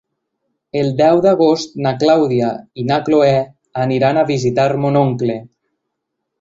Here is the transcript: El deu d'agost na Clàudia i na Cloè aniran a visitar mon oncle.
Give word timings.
El 0.79 0.87
deu 1.01 1.21
d'agost 1.25 1.75
na 1.87 1.91
Clàudia 2.05 2.49
i 2.83 2.87
na 2.89 2.99
Cloè 3.11 3.29
aniran 3.85 4.23
a 4.23 4.27
visitar 4.35 4.69
mon 4.87 5.01
oncle. 5.07 5.41